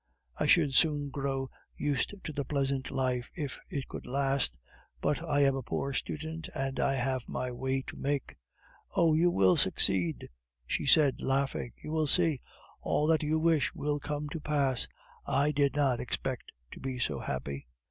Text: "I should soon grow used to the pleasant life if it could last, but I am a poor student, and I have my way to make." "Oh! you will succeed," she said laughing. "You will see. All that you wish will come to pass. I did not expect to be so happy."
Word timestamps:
"I 0.35 0.47
should 0.47 0.73
soon 0.73 1.09
grow 1.11 1.51
used 1.77 2.15
to 2.23 2.33
the 2.33 2.43
pleasant 2.43 2.89
life 2.89 3.29
if 3.35 3.59
it 3.69 3.87
could 3.87 4.07
last, 4.07 4.57
but 4.99 5.21
I 5.23 5.41
am 5.41 5.55
a 5.55 5.61
poor 5.61 5.93
student, 5.93 6.49
and 6.55 6.79
I 6.79 6.95
have 6.95 7.21
my 7.29 7.51
way 7.51 7.83
to 7.85 7.95
make." 7.95 8.35
"Oh! 8.95 9.13
you 9.13 9.29
will 9.29 9.57
succeed," 9.57 10.27
she 10.65 10.87
said 10.87 11.21
laughing. 11.21 11.73
"You 11.83 11.91
will 11.91 12.07
see. 12.07 12.41
All 12.81 13.05
that 13.09 13.21
you 13.21 13.37
wish 13.37 13.75
will 13.75 13.99
come 13.99 14.27
to 14.29 14.39
pass. 14.39 14.87
I 15.27 15.51
did 15.51 15.75
not 15.75 15.99
expect 15.99 16.51
to 16.71 16.79
be 16.79 16.97
so 16.97 17.19
happy." 17.19 17.67